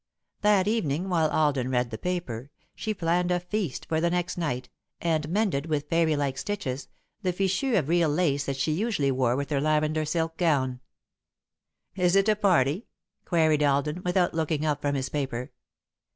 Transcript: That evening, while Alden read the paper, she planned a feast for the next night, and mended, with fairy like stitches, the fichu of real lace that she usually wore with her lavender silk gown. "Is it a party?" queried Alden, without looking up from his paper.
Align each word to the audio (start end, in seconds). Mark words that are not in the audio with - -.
That 0.41 0.67
evening, 0.67 1.09
while 1.09 1.29
Alden 1.29 1.69
read 1.69 1.91
the 1.91 1.97
paper, 1.99 2.49
she 2.73 2.91
planned 2.91 3.29
a 3.29 3.39
feast 3.39 3.85
for 3.85 4.01
the 4.01 4.09
next 4.09 4.35
night, 4.35 4.67
and 4.99 5.29
mended, 5.29 5.67
with 5.67 5.89
fairy 5.89 6.15
like 6.15 6.39
stitches, 6.39 6.87
the 7.21 7.31
fichu 7.31 7.77
of 7.77 7.87
real 7.87 8.09
lace 8.09 8.45
that 8.45 8.57
she 8.57 8.71
usually 8.71 9.11
wore 9.11 9.35
with 9.35 9.51
her 9.51 9.61
lavender 9.61 10.03
silk 10.05 10.37
gown. 10.37 10.79
"Is 11.95 12.15
it 12.15 12.27
a 12.27 12.35
party?" 12.35 12.87
queried 13.25 13.61
Alden, 13.61 14.01
without 14.03 14.33
looking 14.33 14.65
up 14.65 14.81
from 14.81 14.95
his 14.95 15.09
paper. 15.09 15.51